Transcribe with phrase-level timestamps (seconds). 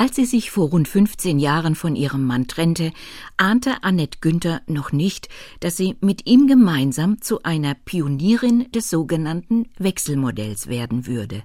[0.00, 2.92] Als sie sich vor rund 15 Jahren von ihrem Mann trennte,
[3.36, 5.28] ahnte Annette Günther noch nicht,
[5.58, 11.42] dass sie mit ihm gemeinsam zu einer Pionierin des sogenannten Wechselmodells werden würde.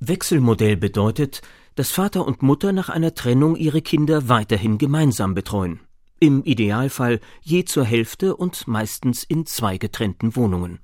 [0.00, 1.42] Wechselmodell bedeutet,
[1.76, 5.78] dass Vater und Mutter nach einer Trennung ihre Kinder weiterhin gemeinsam betreuen.
[6.18, 10.80] Im Idealfall je zur Hälfte und meistens in zwei getrennten Wohnungen.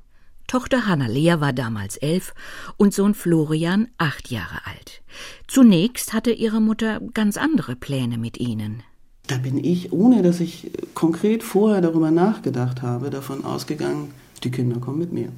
[0.49, 2.33] Tochter Hanna-Lea war damals elf
[2.79, 5.03] und Sohn Florian acht Jahre alt.
[5.47, 8.83] Zunächst hatte ihre Mutter ganz andere Pläne mit ihnen.
[9.27, 14.11] Da bin ich, ohne dass ich konkret vorher darüber nachgedacht habe, davon ausgegangen,
[14.43, 15.29] die Kinder kommen mit mir.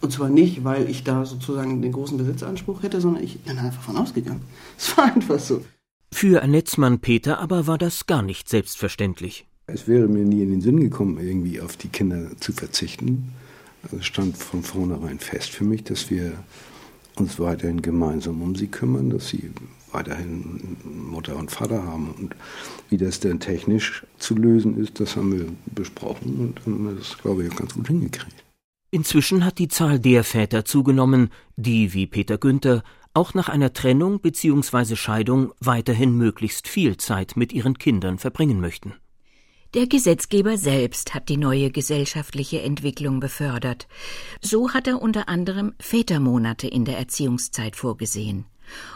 [0.00, 3.84] Und zwar nicht, weil ich da sozusagen den großen Besitzanspruch hätte, sondern ich bin einfach
[3.84, 4.40] davon ausgegangen.
[4.78, 5.62] Es war einfach so.
[6.10, 9.46] Für Annetzmann Peter aber war das gar nicht selbstverständlich.
[9.66, 13.34] Es wäre mir nie in den Sinn gekommen, irgendwie auf die Kinder zu verzichten.
[13.96, 16.32] Es stand von vornherein fest für mich, dass wir
[17.16, 19.50] uns weiterhin gemeinsam um sie kümmern, dass sie
[19.92, 22.12] weiterhin Mutter und Vater haben.
[22.12, 22.36] Und
[22.88, 27.44] wie das denn technisch zu lösen ist, das haben wir besprochen und haben das, glaube
[27.44, 28.44] ich, auch ganz gut hingekriegt.
[28.92, 32.82] Inzwischen hat die Zahl der Väter zugenommen, die, wie Peter Günther,
[33.14, 34.96] auch nach einer Trennung bzw.
[34.96, 38.94] Scheidung weiterhin möglichst viel Zeit mit ihren Kindern verbringen möchten.
[39.72, 43.86] Der Gesetzgeber selbst hat die neue gesellschaftliche Entwicklung befördert.
[44.40, 48.46] So hat er unter anderem Vätermonate in der Erziehungszeit vorgesehen.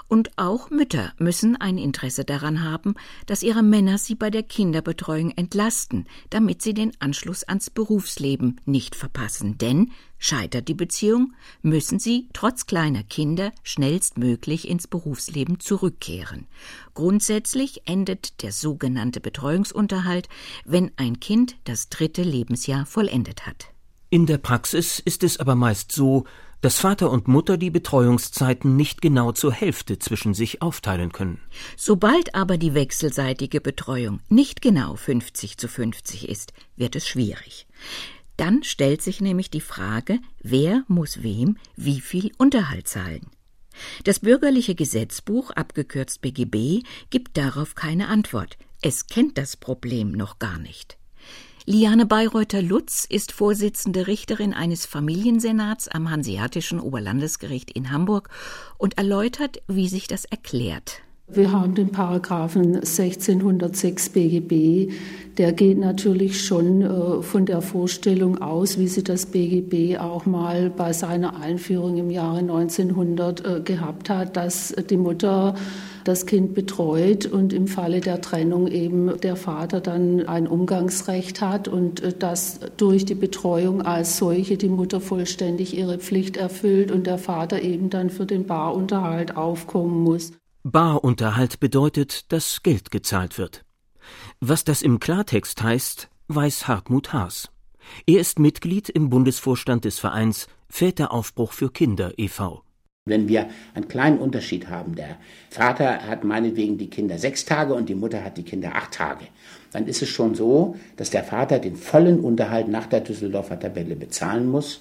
[0.08, 2.94] Und auch Mütter müssen ein Interesse daran haben,
[3.26, 8.94] dass ihre Männer sie bei der Kinderbetreuung entlasten, damit sie den Anschluss ans Berufsleben nicht
[8.94, 9.58] verpassen.
[9.58, 16.46] Denn scheitert die Beziehung, müssen sie trotz kleiner Kinder schnellstmöglich ins Berufsleben zurückkehren.
[16.94, 20.28] Grundsätzlich endet der sogenannte Betreuungsunterhalt,
[20.64, 23.74] wenn ein Kind das dritte Lebensjahr vollendet hat.
[24.10, 26.24] In der Praxis ist es aber meist so,
[26.64, 31.38] dass Vater und Mutter die Betreuungszeiten nicht genau zur Hälfte zwischen sich aufteilen können.
[31.76, 37.66] Sobald aber die wechselseitige Betreuung nicht genau 50 zu 50 ist, wird es schwierig.
[38.38, 43.26] Dann stellt sich nämlich die Frage, wer muss wem wie viel Unterhalt zahlen.
[44.04, 48.56] Das bürgerliche Gesetzbuch, abgekürzt BGB, gibt darauf keine Antwort.
[48.80, 50.96] Es kennt das Problem noch gar nicht.
[51.66, 58.28] Liane Bayreuther-Lutz ist Vorsitzende Richterin eines Familiensenats am Hanseatischen Oberlandesgericht in Hamburg
[58.76, 61.00] und erläutert, wie sich das erklärt.
[61.26, 64.92] Wir haben den Paragraphen 1606 BGB.
[65.38, 70.68] Der geht natürlich schon äh, von der Vorstellung aus, wie sie das BGB auch mal
[70.68, 75.54] bei seiner Einführung im Jahre 1900 äh, gehabt hat, dass die Mutter
[76.04, 81.68] das Kind betreut und im Falle der Trennung eben der Vater dann ein Umgangsrecht hat
[81.68, 87.06] und äh, dass durch die Betreuung als solche die Mutter vollständig ihre Pflicht erfüllt und
[87.06, 90.32] der Vater eben dann für den Barunterhalt aufkommen muss.
[90.62, 93.64] Barunterhalt bedeutet, dass Geld gezahlt wird.
[94.40, 97.50] Was das im Klartext heißt, weiß Hartmut Haas.
[98.06, 102.62] Er ist Mitglied im Bundesvorstand des Vereins Väteraufbruch für Kinder e.V.
[103.06, 105.18] Wenn wir einen kleinen Unterschied haben, der
[105.50, 109.26] Vater hat meinetwegen die Kinder sechs Tage und die Mutter hat die Kinder acht Tage,
[109.72, 113.94] dann ist es schon so, dass der Vater den vollen Unterhalt nach der Düsseldorfer Tabelle
[113.94, 114.80] bezahlen muss.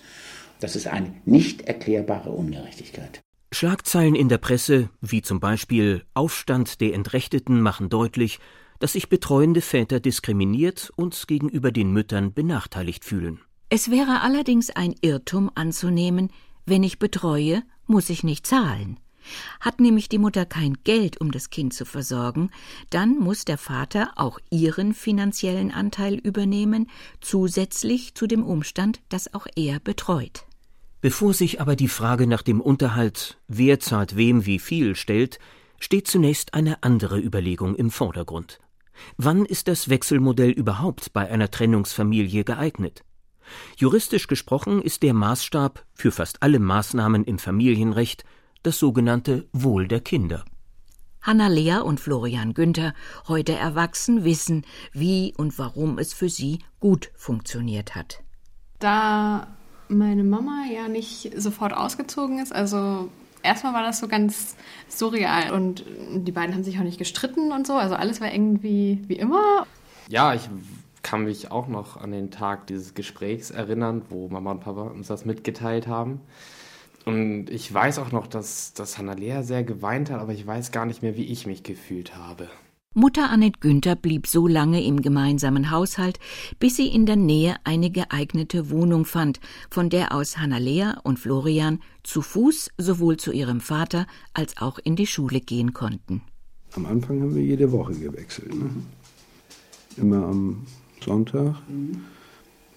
[0.62, 3.20] Das ist eine nicht erklärbare Ungerechtigkeit.
[3.52, 8.40] Schlagzeilen in der Presse, wie zum Beispiel Aufstand der Entrechteten, machen deutlich,
[8.80, 13.42] dass sich betreuende Väter diskriminiert und gegenüber den Müttern benachteiligt fühlen.
[13.68, 16.30] Es wäre allerdings ein Irrtum anzunehmen,
[16.66, 19.00] wenn ich betreue, muss ich nicht zahlen.
[19.60, 22.50] Hat nämlich die Mutter kein Geld, um das Kind zu versorgen,
[22.90, 26.90] dann muss der Vater auch ihren finanziellen Anteil übernehmen,
[27.22, 30.46] zusätzlich zu dem Umstand, dass auch er betreut.
[31.02, 35.40] Bevor sich aber die Frage nach dem Unterhalt, wer zahlt wem wie viel, stellt,
[35.80, 38.60] steht zunächst eine andere Überlegung im Vordergrund.
[39.18, 43.04] Wann ist das Wechselmodell überhaupt bei einer Trennungsfamilie geeignet?
[43.78, 48.24] Juristisch gesprochen ist der Maßstab für fast alle Maßnahmen im Familienrecht
[48.64, 50.46] das sogenannte Wohl der Kinder.
[51.22, 52.94] Hanna Lea und Florian Günther,
[53.28, 58.22] heute erwachsen, wissen, wie und warum es für sie gut funktioniert hat.
[58.80, 59.48] Da
[59.88, 63.10] meine Mama ja nicht sofort ausgezogen ist, also
[63.42, 64.58] erstmal war das so ganz
[64.90, 69.02] surreal und die beiden haben sich auch nicht gestritten und so, also alles war irgendwie
[69.08, 69.66] wie immer.
[70.10, 70.50] Ja, ich
[71.04, 75.08] kann mich auch noch an den Tag dieses Gesprächs erinnern, wo Mama und Papa uns
[75.08, 76.22] das mitgeteilt haben.
[77.06, 80.86] Und ich weiß auch noch, dass, dass Hannah sehr geweint hat, aber ich weiß gar
[80.86, 82.50] nicht mehr, wie ich mich gefühlt habe.
[82.96, 86.20] Mutter Annette Günther blieb so lange im gemeinsamen Haushalt,
[86.60, 89.40] bis sie in der Nähe eine geeignete Wohnung fand,
[89.72, 94.96] von der aus Hannah und Florian zu Fuß sowohl zu ihrem Vater als auch in
[94.96, 96.22] die Schule gehen konnten.
[96.76, 98.54] Am Anfang haben wir jede Woche gewechselt.
[98.54, 98.70] Ne?
[99.98, 100.66] Immer am
[101.04, 101.56] Sonntag.
[101.68, 102.06] Mhm.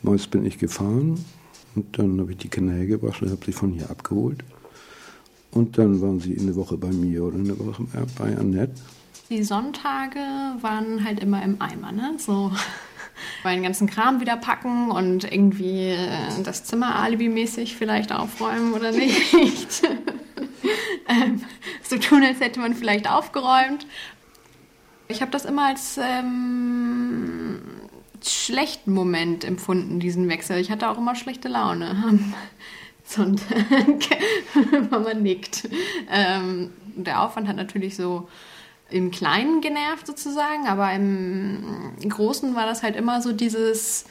[0.02, 1.24] Meist bin ich gefahren
[1.74, 4.44] und dann habe ich die Kinder hergebracht und habe sie von hier abgeholt.
[5.52, 7.86] Und dann waren sie eine Woche bei mir oder eine Woche
[8.18, 8.74] bei Annette.
[9.30, 10.18] Die Sonntage
[10.60, 12.14] waren halt immer im Eimer, ne?
[12.18, 12.52] So
[13.44, 19.82] meinen ganzen Kram wieder packen und irgendwie äh, das Zimmer alibimäßig vielleicht aufräumen oder nicht.
[21.08, 21.42] ähm,
[21.82, 23.86] so tun, als hätte man vielleicht aufgeräumt.
[25.08, 27.60] Ich habe das immer als ähm,
[28.30, 30.58] schlechten Moment empfunden, diesen Wechsel.
[30.58, 32.34] Ich hatte auch immer schlechte Laune am
[33.04, 33.56] Sonntag.
[34.90, 35.68] Mama nickt.
[36.10, 38.28] Ähm, der Aufwand hat natürlich so
[38.90, 44.04] im Kleinen genervt sozusagen, aber im Großen war das halt immer so dieses,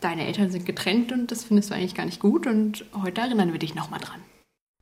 [0.00, 3.52] deine Eltern sind getrennt und das findest du eigentlich gar nicht gut und heute erinnern
[3.52, 4.20] wir dich nochmal dran.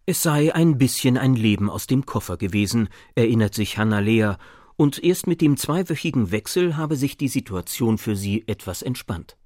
[0.07, 4.33] Es sei ein bisschen ein Leben aus dem Koffer gewesen, erinnert sich Hanna Lea,
[4.79, 9.37] und erst mit dem zweiwöchigen Wechsel habe sich die Situation für sie etwas entspannt.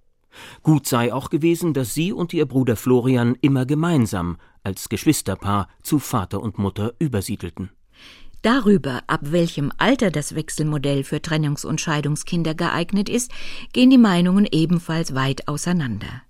[0.62, 5.98] Gut sei auch gewesen, dass sie und ihr Bruder Florian immer gemeinsam als Geschwisterpaar zu
[5.98, 7.70] Vater und Mutter übersiedelten.
[8.42, 13.30] Darüber, ab welchem Alter das Wechselmodell für Trennungs- und Scheidungskinder geeignet ist,
[13.72, 16.22] gehen die Meinungen ebenfalls weit auseinander.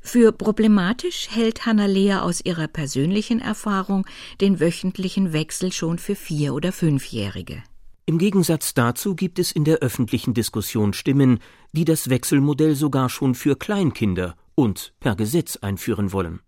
[0.00, 4.06] Für problematisch hält Hanna Lea aus ihrer persönlichen Erfahrung
[4.40, 7.62] den wöchentlichen Wechsel schon für Vier- oder Fünfjährige.
[8.08, 11.40] Im Gegensatz dazu gibt es in der öffentlichen Diskussion Stimmen,
[11.72, 16.40] die das Wechselmodell sogar schon für Kleinkinder und per Gesetz einführen wollen.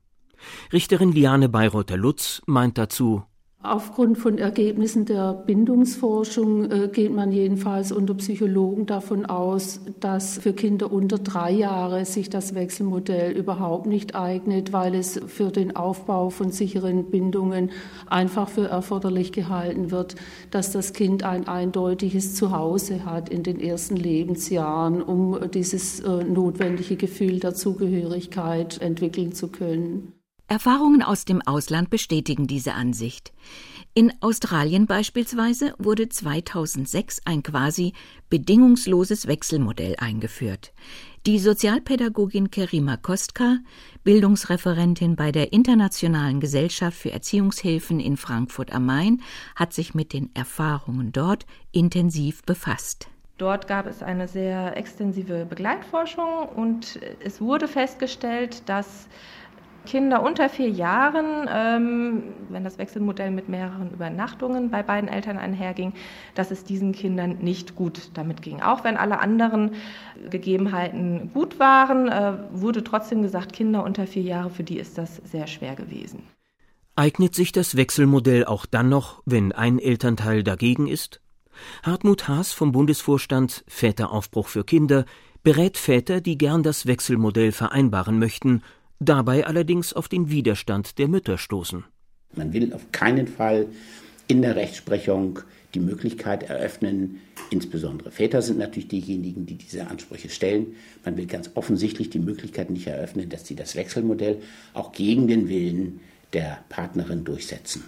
[0.72, 3.24] Richterin Liane Bayreuther Lutz meint dazu
[3.62, 10.54] Aufgrund von Ergebnissen der Bindungsforschung äh, geht man jedenfalls unter Psychologen davon aus, dass für
[10.54, 16.30] Kinder unter drei Jahre sich das Wechselmodell überhaupt nicht eignet, weil es für den Aufbau
[16.30, 17.70] von sicheren Bindungen
[18.06, 20.16] einfach für erforderlich gehalten wird,
[20.50, 26.96] dass das Kind ein eindeutiges Zuhause hat in den ersten Lebensjahren, um dieses äh, notwendige
[26.96, 30.14] Gefühl der Zugehörigkeit entwickeln zu können.
[30.50, 33.32] Erfahrungen aus dem Ausland bestätigen diese Ansicht.
[33.94, 37.92] In Australien beispielsweise wurde 2006 ein quasi
[38.30, 40.72] bedingungsloses Wechselmodell eingeführt.
[41.24, 43.58] Die Sozialpädagogin Kerima Kostka,
[44.02, 49.22] Bildungsreferentin bei der Internationalen Gesellschaft für Erziehungshilfen in Frankfurt am Main,
[49.54, 53.08] hat sich mit den Erfahrungen dort intensiv befasst.
[53.38, 59.06] Dort gab es eine sehr extensive Begleitforschung und es wurde festgestellt, dass
[59.86, 65.92] Kinder unter vier Jahren, ähm, wenn das Wechselmodell mit mehreren Übernachtungen bei beiden Eltern einherging,
[66.34, 68.60] dass es diesen Kindern nicht gut damit ging.
[68.60, 69.72] Auch wenn alle anderen
[70.28, 75.16] Gegebenheiten gut waren, äh, wurde trotzdem gesagt, Kinder unter vier Jahre, für die ist das
[75.16, 76.22] sehr schwer gewesen.
[76.96, 81.20] Eignet sich das Wechselmodell auch dann noch, wenn ein Elternteil dagegen ist?
[81.82, 85.04] Hartmut Haas vom Bundesvorstand Väteraufbruch für Kinder
[85.42, 88.62] berät Väter, die gern das Wechselmodell vereinbaren möchten
[89.00, 91.84] dabei allerdings auf den Widerstand der Mütter stoßen.
[92.36, 93.66] Man will auf keinen Fall
[94.28, 95.40] in der Rechtsprechung
[95.74, 97.20] die Möglichkeit eröffnen,
[97.50, 100.74] insbesondere Väter sind natürlich diejenigen, die diese Ansprüche stellen.
[101.04, 104.40] Man will ganz offensichtlich die Möglichkeit nicht eröffnen, dass sie das Wechselmodell
[104.74, 106.00] auch gegen den Willen
[106.32, 107.84] der Partnerin durchsetzen.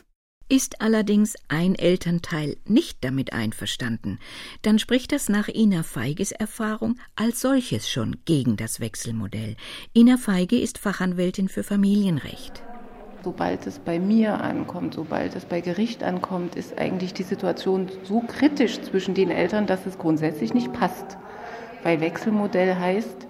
[0.53, 4.19] Ist allerdings ein Elternteil nicht damit einverstanden,
[4.61, 9.57] dann spricht das nach Ina Feiges Erfahrung als solches schon gegen das Wechselmodell.
[9.95, 12.63] Ina Feige ist Fachanwältin für Familienrecht.
[13.25, 18.21] Sobald es bei mir ankommt, sobald es bei Gericht ankommt, ist eigentlich die Situation so
[18.21, 21.17] kritisch zwischen den Eltern, dass es grundsätzlich nicht passt.
[21.83, 23.27] Weil Wechselmodell heißt,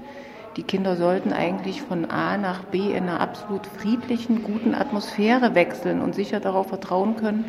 [0.56, 6.00] die Kinder sollten eigentlich von A nach B in einer absolut friedlichen, guten Atmosphäre wechseln
[6.00, 7.46] und sicher darauf vertrauen können,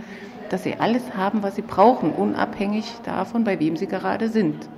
[0.49, 4.69] dass sie alles haben, was sie brauchen, unabhängig davon, bei wem sie gerade sind.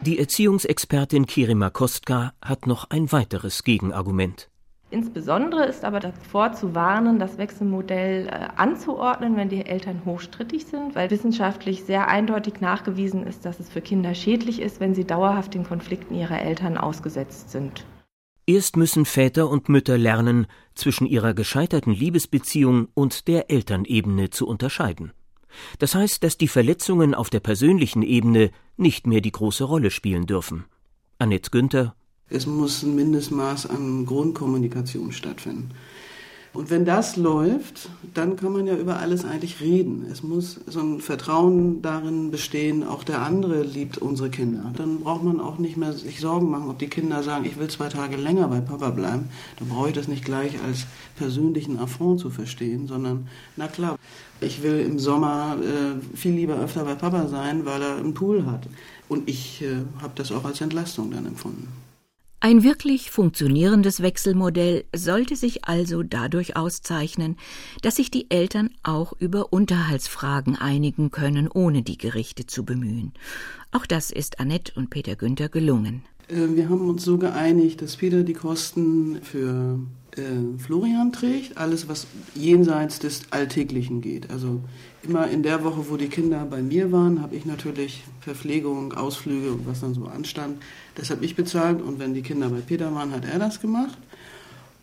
[0.00, 4.50] Die Erziehungsexpertin Kirima Kostka hat noch ein weiteres Gegenargument.
[4.94, 10.94] Insbesondere ist aber davor zu warnen, das Wechselmodell äh, anzuordnen, wenn die Eltern hochstrittig sind,
[10.94, 15.54] weil wissenschaftlich sehr eindeutig nachgewiesen ist, dass es für Kinder schädlich ist, wenn sie dauerhaft
[15.54, 17.84] den Konflikten ihrer Eltern ausgesetzt sind.
[18.46, 20.46] Erst müssen Väter und Mütter lernen,
[20.76, 25.10] zwischen ihrer gescheiterten Liebesbeziehung und der Elternebene zu unterscheiden.
[25.80, 30.26] Das heißt, dass die Verletzungen auf der persönlichen Ebene nicht mehr die große Rolle spielen
[30.26, 30.66] dürfen.
[31.18, 31.96] Annette Günther,
[32.30, 35.70] es muss ein Mindestmaß an Grundkommunikation stattfinden.
[36.54, 40.06] Und wenn das läuft, dann kann man ja über alles eigentlich reden.
[40.10, 44.72] Es muss so ein Vertrauen darin bestehen, auch der andere liebt unsere Kinder.
[44.76, 47.66] Dann braucht man auch nicht mehr sich Sorgen machen, ob die Kinder sagen, ich will
[47.66, 49.30] zwei Tage länger bei Papa bleiben.
[49.58, 53.26] Dann brauche ich das nicht gleich als persönlichen Affront zu verstehen, sondern
[53.56, 53.98] na klar.
[54.40, 58.46] Ich will im Sommer äh, viel lieber öfter bei Papa sein, weil er einen Pool
[58.46, 58.68] hat.
[59.08, 61.83] Und ich äh, habe das auch als Entlastung dann empfunden.
[62.44, 67.38] Ein wirklich funktionierendes Wechselmodell sollte sich also dadurch auszeichnen,
[67.80, 73.14] dass sich die Eltern auch über Unterhaltsfragen einigen können, ohne die Gerichte zu bemühen.
[73.72, 76.02] Auch das ist Annette und Peter Günther gelungen.
[76.28, 79.78] Äh, wir haben uns so geeinigt, dass Peter die Kosten für
[80.16, 84.30] äh, Florian trägt, alles was jenseits des Alltäglichen geht.
[84.30, 84.60] Also
[85.02, 89.52] immer in der Woche, wo die Kinder bei mir waren, habe ich natürlich Verpflegung, Ausflüge
[89.52, 90.62] und was dann so anstand.
[90.94, 93.98] Das habe ich bezahlt und wenn die Kinder bei Peter waren, hat er das gemacht.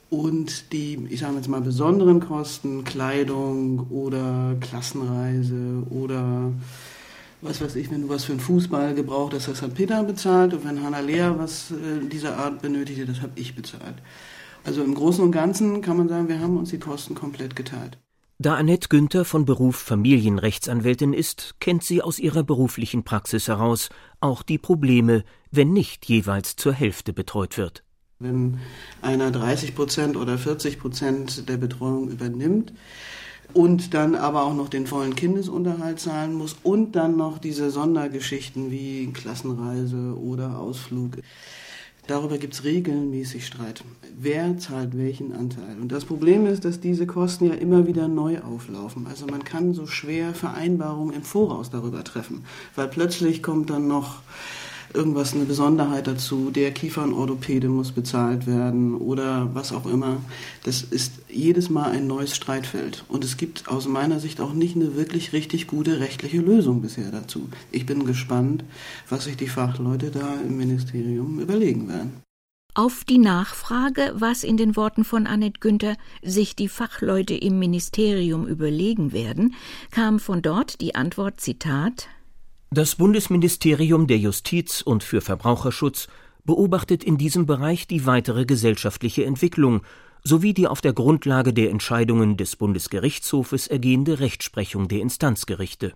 [0.09, 6.51] Und die, ich sage jetzt mal, besonderen Kosten, Kleidung oder Klassenreise oder
[7.41, 10.53] was weiß ich, wenn du was für einen Fußball gebraucht hast, das hat Peter bezahlt
[10.53, 13.95] und wenn Hanna Lea was äh, dieser Art benötigte, das habe ich bezahlt.
[14.63, 17.97] Also im Großen und Ganzen kann man sagen, wir haben uns die Kosten komplett geteilt.
[18.37, 23.89] Da Annette Günther von Beruf Familienrechtsanwältin ist, kennt sie aus ihrer beruflichen Praxis heraus
[24.19, 27.83] auch die Probleme, wenn nicht jeweils zur Hälfte betreut wird.
[28.17, 28.57] Wenn
[29.03, 32.73] einer 30 Prozent oder 40 Prozent der Betreuung übernimmt
[33.53, 38.71] und dann aber auch noch den vollen Kindesunterhalt zahlen muss und dann noch diese Sondergeschichten
[38.71, 41.17] wie Klassenreise oder Ausflug,
[42.07, 43.83] Darüber gibt es regelmäßig Streit.
[44.17, 45.77] Wer zahlt welchen Anteil?
[45.79, 49.07] Und das Problem ist, dass diese Kosten ja immer wieder neu auflaufen.
[49.07, 52.43] Also man kann so schwer Vereinbarungen im Voraus darüber treffen,
[52.75, 54.21] weil plötzlich kommt dann noch
[54.95, 60.17] irgendwas, eine Besonderheit dazu, der Kiefernorthopäde muss bezahlt werden oder was auch immer.
[60.63, 63.03] Das ist jedes Mal ein neues Streitfeld.
[63.07, 67.11] Und es gibt aus meiner Sicht auch nicht eine wirklich richtig gute rechtliche Lösung bisher
[67.11, 67.49] dazu.
[67.71, 68.63] Ich bin gespannt,
[69.09, 72.21] was sich die Fachleute da im Ministerium überlegen werden.
[72.73, 78.47] Auf die Nachfrage, was in den Worten von Annette Günther sich die Fachleute im Ministerium
[78.47, 79.55] überlegen werden,
[79.91, 82.07] kam von dort die Antwort Zitat
[82.73, 86.07] das Bundesministerium der Justiz und für Verbraucherschutz
[86.45, 89.81] beobachtet in diesem Bereich die weitere gesellschaftliche Entwicklung
[90.23, 95.91] sowie die auf der Grundlage der Entscheidungen des Bundesgerichtshofes ergehende Rechtsprechung der Instanzgerichte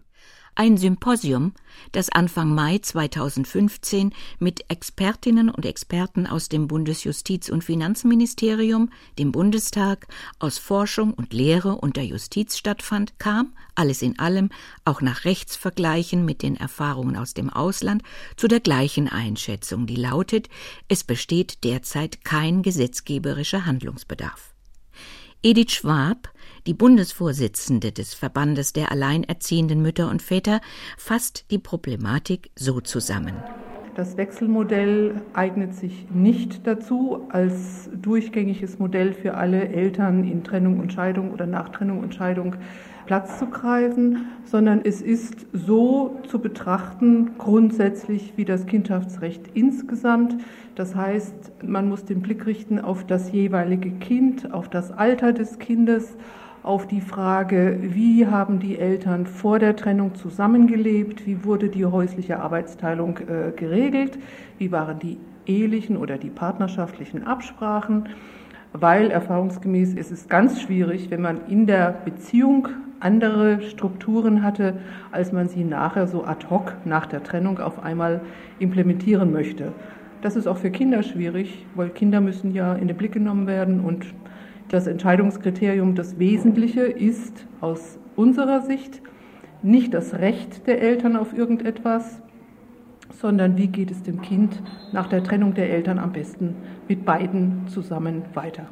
[0.56, 1.54] ein Symposium,
[1.92, 10.08] das Anfang Mai 2015 mit Expertinnen und Experten aus dem Bundesjustiz- und Finanzministerium, dem Bundestag,
[10.40, 14.50] aus Forschung und Lehre und der Justiz stattfand, kam, alles in allem,
[14.86, 18.02] auch nach Rechtsvergleichen mit den Erfahrungen aus dem Ausland,
[18.38, 20.50] zu der gleichen Einschätzung, die lautet,
[20.88, 24.56] es besteht derzeit kein gesetzgeberischer Handlungsbedarf.
[25.44, 26.30] Edith Schwab,
[26.66, 30.62] die Bundesvorsitzende des Verbandes der alleinerziehenden Mütter und Väter,
[30.98, 33.36] fasst die Problematik so zusammen.
[33.96, 40.92] Das Wechselmodell eignet sich nicht dazu, als durchgängiges Modell für alle Eltern in Trennung und
[40.92, 42.58] Scheidung oder nach Trennung und Scheidung
[43.06, 50.36] Platz zu greifen, sondern es ist so zu betrachten, grundsätzlich wie das Kindschaftsrecht insgesamt.
[50.76, 55.60] Das heißt, man muss den Blick richten auf das jeweilige Kind, auf das Alter des
[55.60, 56.18] Kindes,
[56.66, 62.40] auf die Frage, wie haben die Eltern vor der Trennung zusammengelebt, wie wurde die häusliche
[62.40, 64.18] Arbeitsteilung äh, geregelt,
[64.58, 68.10] wie waren die ehelichen oder die partnerschaftlichen Absprachen?
[68.74, 72.68] Weil erfahrungsgemäß ist es ganz schwierig, wenn man in der Beziehung
[73.00, 74.78] andere Strukturen hatte,
[75.12, 78.22] als man sie nachher so ad hoc nach der Trennung auf einmal
[78.58, 79.72] implementieren möchte.
[80.24, 83.82] Das ist auch für Kinder schwierig, weil Kinder müssen ja in den Blick genommen werden
[83.82, 84.08] und
[84.70, 89.02] das Entscheidungskriterium, das Wesentliche ist aus unserer Sicht
[89.62, 92.22] nicht das Recht der Eltern auf irgendetwas,
[93.20, 96.56] sondern wie geht es dem Kind nach der Trennung der Eltern am besten
[96.88, 98.70] mit beiden zusammen weiter.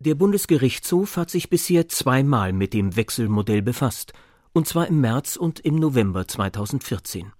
[0.00, 4.12] Der Bundesgerichtshof hat sich bisher zweimal mit dem Wechselmodell befasst,
[4.52, 7.32] und zwar im März und im November 2014.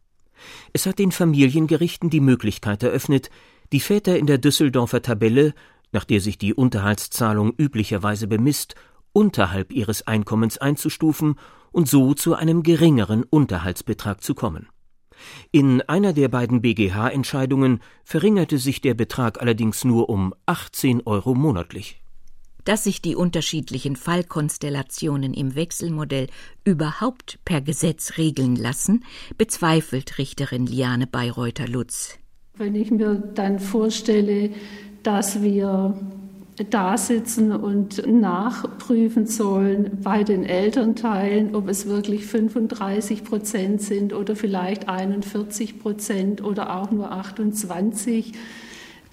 [0.73, 3.31] Es hat den Familiengerichten die Möglichkeit eröffnet,
[3.73, 5.54] die Väter in der Düsseldorfer Tabelle,
[5.95, 8.75] nach der sich die Unterhaltszahlung üblicherweise bemisst,
[9.13, 11.37] unterhalb ihres Einkommens einzustufen
[11.73, 14.69] und so zu einem geringeren Unterhaltsbetrag zu kommen.
[15.53, 22.01] In einer der beiden BGH-Entscheidungen verringerte sich der Betrag allerdings nur um 18 Euro monatlich.
[22.65, 26.29] Dass sich die unterschiedlichen Fallkonstellationen im Wechselmodell
[26.65, 29.05] überhaupt per Gesetz regeln lassen,
[29.37, 32.19] bezweifelt Richterin Liane Bayreuther-Lutz.
[32.57, 34.51] Wenn ich mir dann vorstelle,
[35.05, 35.95] dass wir
[36.71, 44.37] da sitzen und nachprüfen sollen bei den Elternteilen, ob es wirklich 35 Prozent sind oder
[44.37, 48.33] vielleicht 41 Prozent oder auch nur 28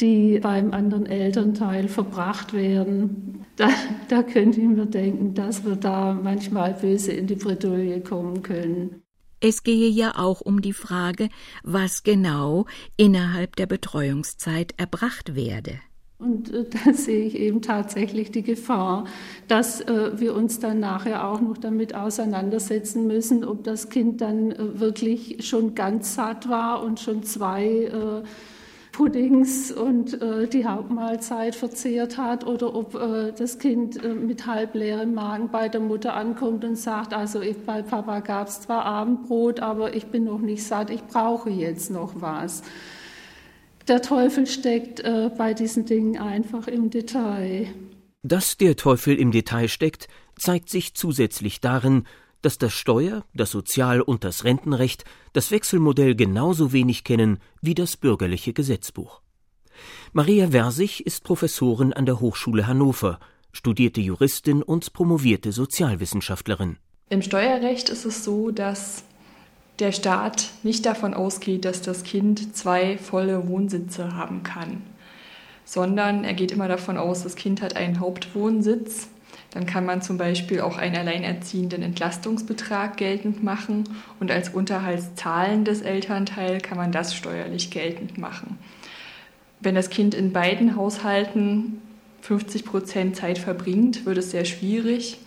[0.01, 3.45] die beim anderen Elternteil verbracht werden.
[3.55, 3.69] Da,
[4.09, 9.00] da könnte ich mir denken, dass wir da manchmal böse in die Bredouille kommen können.
[9.41, 11.29] Es gehe ja auch um die Frage,
[11.63, 15.79] was genau innerhalb der Betreuungszeit erbracht werde.
[16.19, 19.05] Und äh, da sehe ich eben tatsächlich die Gefahr,
[19.47, 24.51] dass äh, wir uns dann nachher auch noch damit auseinandersetzen müssen, ob das Kind dann
[24.51, 28.23] äh, wirklich schon ganz satt war und schon zwei äh,
[28.91, 35.13] Puddings und äh, die Hauptmahlzeit verzehrt hat oder ob äh, das Kind mit halb leerem
[35.13, 39.59] Magen bei der Mutter ankommt und sagt, also ich, bei Papa gab es zwar Abendbrot,
[39.59, 42.63] aber ich bin noch nicht satt, ich brauche jetzt noch was
[43.87, 47.67] der Teufel steckt äh, bei diesen Dingen einfach im Detail.
[48.23, 50.07] Dass der Teufel im Detail steckt,
[50.37, 52.05] zeigt sich zusätzlich darin,
[52.41, 57.97] dass das Steuer-, das Sozial- und das Rentenrecht das Wechselmodell genauso wenig kennen wie das
[57.97, 59.21] bürgerliche Gesetzbuch.
[60.13, 63.19] Maria Versich ist Professorin an der Hochschule Hannover,
[63.51, 66.77] studierte Juristin und promovierte Sozialwissenschaftlerin.
[67.09, 69.03] Im Steuerrecht ist es so, dass
[69.79, 74.81] der Staat nicht davon ausgeht, dass das Kind zwei volle Wohnsitze haben kann,
[75.65, 79.07] sondern er geht immer davon aus, das Kind hat einen Hauptwohnsitz.
[79.51, 83.83] Dann kann man zum Beispiel auch einen alleinerziehenden Entlastungsbetrag geltend machen
[84.19, 88.57] und als unterhaltszahlendes Elternteil kann man das steuerlich geltend machen.
[89.59, 91.81] Wenn das Kind in beiden Haushalten
[92.21, 95.19] 50 Prozent Zeit verbringt, wird es sehr schwierig,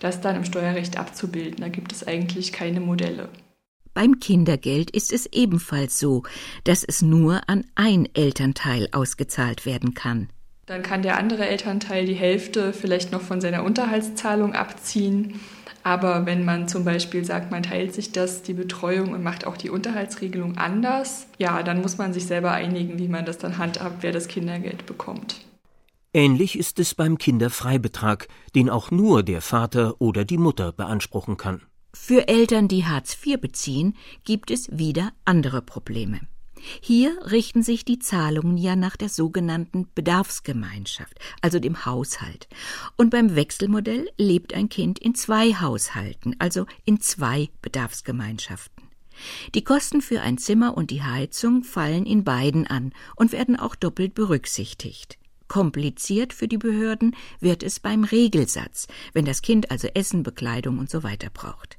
[0.00, 1.60] das dann im Steuerrecht abzubilden.
[1.60, 3.28] Da gibt es eigentlich keine Modelle.
[3.94, 6.22] Beim Kindergeld ist es ebenfalls so,
[6.64, 10.28] dass es nur an ein Elternteil ausgezahlt werden kann.
[10.68, 15.40] Dann kann der andere Elternteil die Hälfte vielleicht noch von seiner Unterhaltszahlung abziehen.
[15.82, 19.56] Aber wenn man zum Beispiel sagt, man teilt sich das, die Betreuung und macht auch
[19.56, 24.02] die Unterhaltsregelung anders, ja, dann muss man sich selber einigen, wie man das dann handhabt,
[24.02, 25.40] wer das Kindergeld bekommt.
[26.12, 31.62] Ähnlich ist es beim Kinderfreibetrag, den auch nur der Vater oder die Mutter beanspruchen kann.
[31.94, 36.20] Für Eltern, die Hartz IV beziehen, gibt es wieder andere Probleme.
[36.80, 42.48] Hier richten sich die Zahlungen ja nach der sogenannten Bedarfsgemeinschaft, also dem Haushalt.
[42.96, 48.84] Und beim Wechselmodell lebt ein Kind in zwei Haushalten, also in zwei Bedarfsgemeinschaften.
[49.54, 53.74] Die Kosten für ein Zimmer und die Heizung fallen in beiden an und werden auch
[53.74, 55.18] doppelt berücksichtigt.
[55.48, 60.90] Kompliziert für die Behörden wird es beim Regelsatz, wenn das Kind also Essen, Bekleidung und
[60.90, 61.78] so weiter braucht.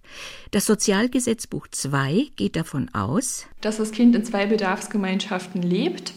[0.52, 6.14] Das Sozialgesetzbuch II geht davon aus, dass das Kind in zwei Bedarfsgemeinschaften lebt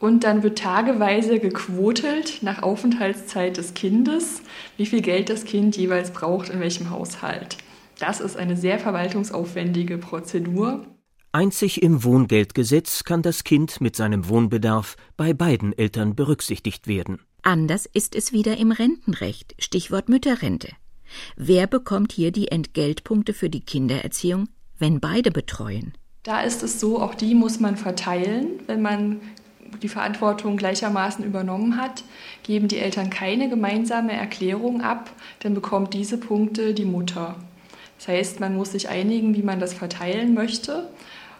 [0.00, 4.42] und dann wird tageweise gequotelt nach Aufenthaltszeit des Kindes,
[4.76, 7.58] wie viel Geld das Kind jeweils braucht in welchem Haushalt.
[7.98, 10.86] Das ist eine sehr verwaltungsaufwendige Prozedur.
[11.32, 17.20] Einzig im Wohngeldgesetz kann das Kind mit seinem Wohnbedarf bei beiden Eltern berücksichtigt werden.
[17.42, 20.72] Anders ist es wieder im Rentenrecht, Stichwort Mütterrente.
[21.36, 25.92] Wer bekommt hier die Entgeltpunkte für die Kindererziehung, wenn beide betreuen?
[26.22, 29.20] Da ist es so, auch die muss man verteilen, wenn man
[29.82, 32.04] die Verantwortung gleichermaßen übernommen hat,
[32.42, 35.10] geben die Eltern keine gemeinsame Erklärung ab,
[35.40, 37.36] dann bekommt diese Punkte die Mutter.
[37.98, 40.88] Das heißt, man muss sich einigen, wie man das verteilen möchte.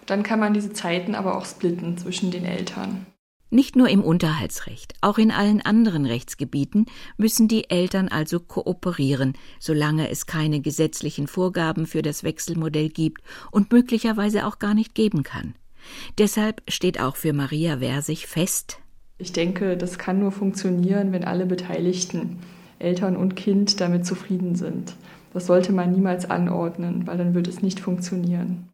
[0.06, 3.06] Dann kann man diese Zeiten aber auch splitten zwischen den Eltern.
[3.50, 6.84] Nicht nur im Unterhaltsrecht, auch in allen anderen Rechtsgebieten
[7.16, 13.72] müssen die Eltern also kooperieren, solange es keine gesetzlichen Vorgaben für das Wechselmodell gibt und
[13.72, 15.54] möglicherweise auch gar nicht geben kann.
[16.18, 18.80] Deshalb steht auch für Maria Versich fest,
[19.20, 22.38] ich denke, das kann nur funktionieren, wenn alle Beteiligten,
[22.78, 24.94] Eltern und Kind, damit zufrieden sind.
[25.38, 28.70] Das sollte man niemals anordnen, weil dann wird es nicht funktionieren.